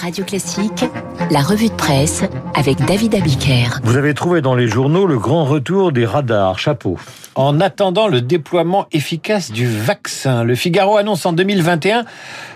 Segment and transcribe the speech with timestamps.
[0.00, 0.84] Radio Classique,
[1.30, 2.22] la revue de presse
[2.54, 3.80] avec David Abiker.
[3.82, 6.58] Vous avez trouvé dans les journaux le grand retour des radars.
[6.58, 6.98] Chapeau.
[7.34, 12.04] En attendant le déploiement efficace du vaccin, le Figaro annonce en 2021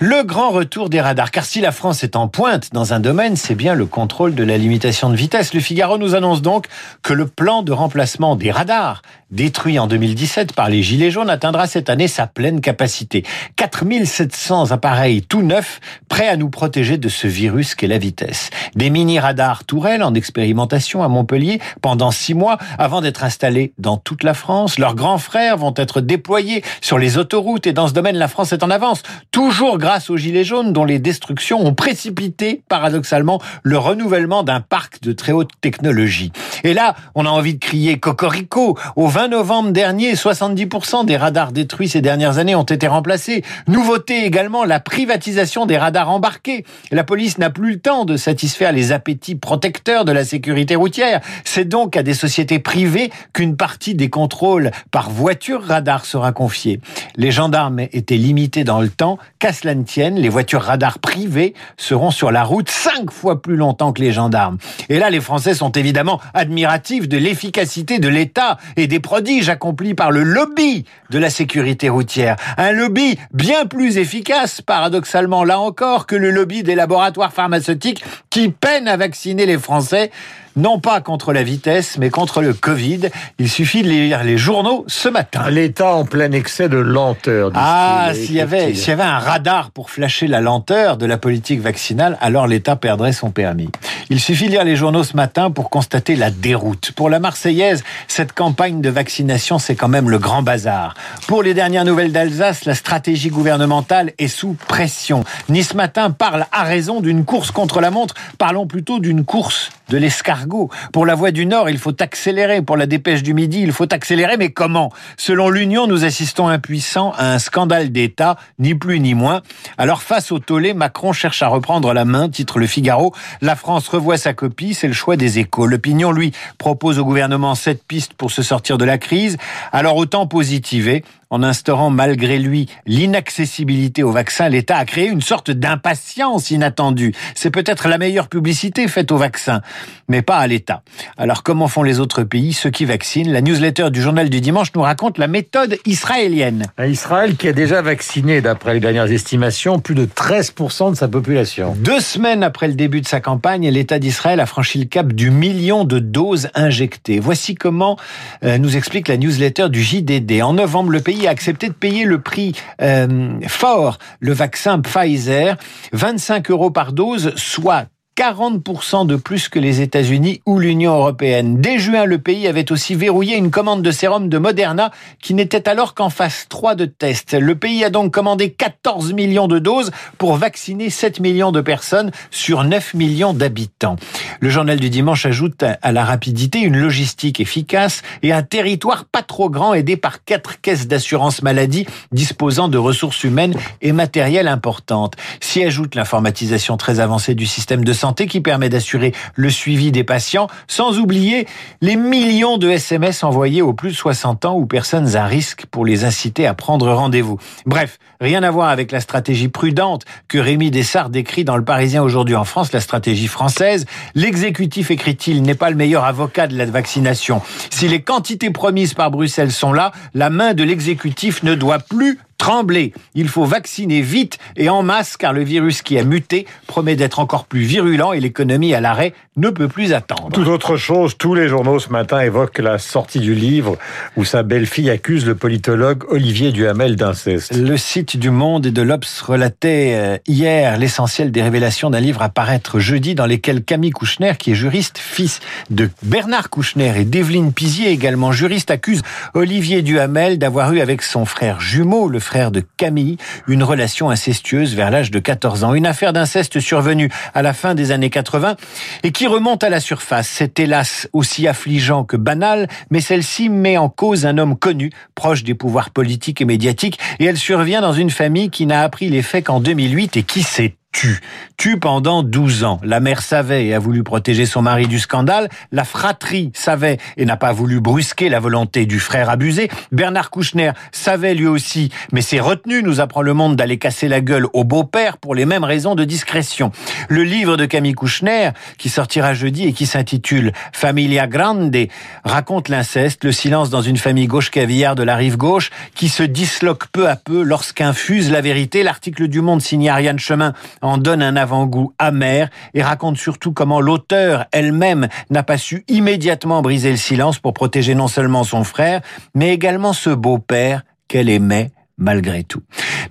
[0.00, 1.30] le grand retour des radars.
[1.30, 4.42] Car si la France est en pointe dans un domaine, c'est bien le contrôle de
[4.42, 5.54] la limitation de vitesse.
[5.54, 6.66] Le Figaro nous annonce donc
[7.02, 11.66] que le plan de remplacement des radars, détruit en 2017 par les Gilets jaunes, atteindra
[11.68, 13.24] cette année sa pleine capacité.
[13.54, 18.50] 4700 appareils tout neufs, prêts à nous protéger de ce virus qu'est la vitesse.
[18.74, 24.22] Des mini-radars tourelles en expérimentation à Montpellier pendant six mois avant d'être installés dans toute
[24.22, 28.16] la France leurs grands frères vont être déployés sur les autoroutes et dans ce domaine,
[28.16, 29.02] la France est en avance.
[29.30, 35.02] Toujours grâce aux Gilets jaunes dont les destructions ont précipité, paradoxalement, le renouvellement d'un parc
[35.02, 36.32] de très haute technologie.
[36.64, 38.78] Et là, on a envie de crier cocorico.
[38.96, 43.44] Au 20 novembre dernier, 70% des radars détruits ces dernières années ont été remplacés.
[43.68, 46.64] Nouveauté également, la privatisation des radars embarqués.
[46.90, 51.20] La police n'a plus le temps de satisfaire les appétits protecteurs de la sécurité routière.
[51.44, 56.80] C'est donc à des sociétés privées qu'une partie des contrôles par voiture radar sera confié.
[57.16, 59.18] Les gendarmes étaient limités dans le temps.
[59.38, 63.56] Qu'à cela ne tienne, les voitures radar privées seront sur la route cinq fois plus
[63.56, 64.56] longtemps que les gendarmes.
[64.88, 69.94] Et là, les Français sont évidemment admiratifs de l'efficacité de l'État et des prodiges accomplis
[69.94, 72.36] par le lobby de la sécurité routière.
[72.58, 78.48] Un lobby bien plus efficace, paradoxalement là encore, que le lobby des laboratoires pharmaceutiques qui
[78.50, 80.10] peinent à vacciner les Français
[80.56, 83.10] non pas contre la vitesse, mais contre le Covid.
[83.38, 85.50] Il suffit de lire les journaux ce matin.
[85.50, 87.50] L'État en plein excès de lenteur.
[87.54, 91.18] Ah, s'il y avait, s'il y avait un radar pour flasher la lenteur de la
[91.18, 93.70] politique vaccinale, alors l'État perdrait son permis.
[94.10, 96.92] Il suffit de lire les journaux ce matin pour constater la déroute.
[96.92, 100.94] Pour la Marseillaise, cette campagne de vaccination, c'est quand même le grand bazar.
[101.26, 105.24] Pour les dernières nouvelles d'Alsace, la stratégie gouvernementale est sous pression.
[105.48, 108.14] Nice Matin parle à raison d'une course contre la montre.
[108.36, 110.70] Parlons plutôt d'une course de l'escargot.
[110.92, 112.62] Pour la Voie du Nord, il faut accélérer.
[112.62, 114.36] Pour la Dépêche du Midi, il faut accélérer.
[114.36, 114.92] Mais comment?
[115.16, 119.42] Selon l'Union, nous assistons impuissants à un scandale d'État, ni plus ni moins.
[119.78, 123.14] Alors face au tollé, Macron cherche à reprendre la main, titre Le Figaro.
[123.40, 125.66] La France revoit sa copie, c'est le choix des échos.
[125.66, 129.36] L'opinion, lui, propose au gouvernement sept pistes pour se sortir de la crise.
[129.72, 135.50] Alors autant positiver en instaurant malgré lui l'inaccessibilité au vaccin, l'État a créé une sorte
[135.50, 137.12] d'impatience inattendue.
[137.34, 139.60] C'est peut-être la meilleure publicité faite au vaccin,
[140.06, 140.82] mais pas à l'État.
[141.18, 143.32] Alors comment font les autres pays, ceux qui vaccinent?
[143.32, 146.66] La newsletter du journal du dimanche nous raconte la méthode israélienne.
[146.78, 151.74] Israël qui a déjà vacciné, d'après les dernières estimations, plus de 13% de sa population.
[151.80, 155.32] Deux semaines après le début de sa campagne, l'État d'Israël a franchi le cap du
[155.32, 157.18] million de doses injectées.
[157.18, 157.98] Voici comment
[158.44, 160.40] euh, nous explique la newsletter du JDD.
[160.40, 165.56] En novembre, le pays a accepté de payer le prix euh, fort, le vaccin Pfizer,
[165.92, 167.86] 25 euros par dose, soit
[168.16, 171.60] 40% de plus que les États-Unis ou l'Union européenne.
[171.60, 175.68] Dès juin, le pays avait aussi verrouillé une commande de sérum de Moderna qui n'était
[175.68, 177.34] alors qu'en phase 3 de test.
[177.34, 182.12] Le pays a donc commandé 14 millions de doses pour vacciner 7 millions de personnes
[182.30, 183.96] sur 9 millions d'habitants.
[184.38, 189.22] Le journal du dimanche ajoute à la rapidité une logistique efficace et un territoire pas
[189.22, 195.14] trop grand aidé par quatre caisses d'assurance maladie disposant de ressources humaines et matérielles importantes.
[195.40, 200.04] S'y ajoute l'informatisation très avancée du système de santé qui permet d'assurer le suivi des
[200.04, 201.46] patients, sans oublier
[201.80, 205.86] les millions de SMS envoyés aux plus de 60 ans ou personnes à risque pour
[205.86, 207.38] les inciter à prendre rendez-vous.
[207.64, 212.02] Bref, rien à voir avec la stratégie prudente que Rémi Dessart décrit dans Le Parisien
[212.02, 213.86] aujourd'hui en France, la stratégie française.
[214.14, 217.40] L'exécutif, écrit-il, n'est pas le meilleur avocat de la vaccination.
[217.70, 222.18] Si les quantités promises par Bruxelles sont là, la main de l'exécutif ne doit plus
[222.38, 222.92] trembler.
[223.14, 227.18] Il faut vacciner vite et en masse car le virus qui a muté promet d'être
[227.18, 230.30] encore plus virulent et l'économie à l'arrêt ne peut plus attendre.
[230.32, 233.76] Tout autre chose, tous les journaux ce matin évoquent la sortie du livre
[234.16, 237.56] où sa belle-fille accuse le politologue Olivier Duhamel d'inceste.
[237.56, 242.22] Le site du Monde et de l'Obs relatait euh, hier l'essentiel des révélations d'un livre
[242.22, 247.04] à paraître jeudi dans lesquels Camille Kouchner, qui est juriste, fils de Bernard Kouchner et
[247.04, 249.02] d'Evelyne Pizier, également juriste, accuse
[249.34, 254.74] Olivier Duhamel d'avoir eu avec son frère jumeau, le frère de Camille, une relation incestueuse
[254.74, 255.74] vers l'âge de 14 ans.
[255.74, 258.56] Une affaire d'inceste survenue à la fin des années 80
[259.02, 260.28] et qui remonte à la surface.
[260.28, 265.44] C'est hélas aussi affligeant que banal, mais celle-ci met en cause un homme connu, proche
[265.44, 269.22] des pouvoirs politiques et médiatiques, et elle survient dans une famille qui n'a appris les
[269.22, 271.20] faits qu'en 2008 et qui s'est tue.
[271.56, 272.80] Tue pendant 12 ans.
[272.82, 275.48] La mère savait et a voulu protéger son mari du scandale.
[275.72, 279.68] La fratrie savait et n'a pas voulu brusquer la volonté du frère abusé.
[279.92, 284.20] Bernard Kouchner savait lui aussi, mais s'est retenu, nous apprend le monde, d'aller casser la
[284.20, 286.70] gueule au beau-père pour les mêmes raisons de discrétion.
[287.08, 291.76] Le livre de Camille Kouchner, qui sortira jeudi et qui s'intitule Familia Grande,
[292.24, 296.22] raconte l'inceste, le silence dans une famille gauche cavillard de la rive gauche, qui se
[296.22, 298.84] disloque peu à peu lorsqu'infuse la vérité.
[298.84, 300.54] L'article du Monde signé Ariane Chemin
[300.84, 306.60] en donne un avant-goût amer et raconte surtout comment l'auteur elle-même n'a pas su immédiatement
[306.60, 309.00] briser le silence pour protéger non seulement son frère,
[309.34, 312.62] mais également ce beau-père qu'elle aimait malgré tout.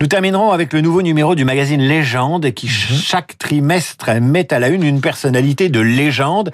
[0.00, 2.72] Nous terminerons avec le nouveau numéro du magazine Légende qui mhm.
[2.72, 6.50] chaque trimestre met à la une une personnalité de légende.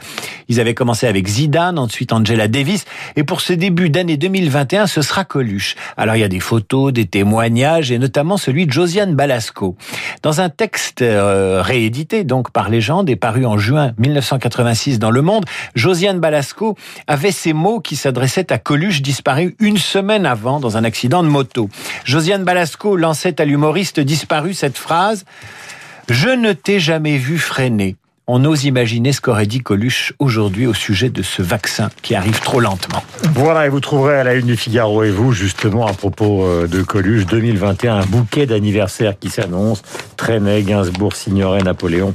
[0.48, 2.84] Ils avaient commencé avec Zidane, ensuite Angela Davis
[3.16, 5.76] et pour ce début d'année 2021, ce sera Coluche.
[5.96, 9.76] Alors il y a des photos, des témoignages et notamment celui de Josiane Balasco.
[10.22, 15.22] Dans un texte euh, réédité donc par Légende et paru en juin 1986 dans Le
[15.22, 16.76] Monde, Josiane Balasco
[17.06, 21.28] avait ces mots qui s'adressaient à Coluche disparu une semaine avant dans un accident de
[21.28, 21.70] moto.
[22.18, 25.24] Josiane Balasco lançait à l'humoriste disparu cette phrase
[26.08, 27.94] Je ne t'ai jamais vu freiner
[28.28, 32.40] on ose imaginer ce qu'aurait dit Coluche aujourd'hui au sujet de ce vaccin qui arrive
[32.40, 33.02] trop lentement.
[33.32, 36.66] Voilà, et vous trouverez à la une du Figaro et vous, justement, à propos euh,
[36.66, 39.82] de Coluche, 2021, un bouquet d'anniversaires qui s'annonce.
[40.18, 42.14] Trenet, Gainsbourg, Signoret, Napoléon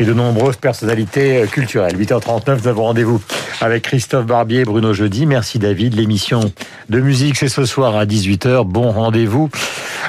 [0.00, 1.96] et de nombreuses personnalités euh, culturelles.
[1.96, 3.22] 8h39, nous avons rendez-vous
[3.60, 5.26] avec Christophe Barbier, Bruno Jeudi.
[5.26, 5.94] Merci David.
[5.94, 6.40] L'émission
[6.88, 8.64] de musique, c'est ce soir à 18h.
[8.64, 9.48] Bon rendez-vous.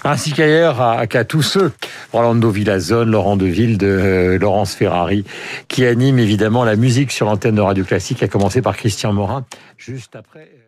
[0.06, 1.72] Ainsi qu'ailleurs, qu'à tous ceux,
[2.12, 5.24] Rolando Villazone, Laurent Deville, de euh, Laurence Ferrari,
[5.70, 9.46] qui anime évidemment la musique sur l'antenne de Radio Classique, à commencer par Christian Morin,
[9.78, 10.63] juste après...